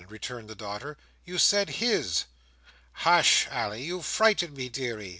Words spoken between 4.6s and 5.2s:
deary.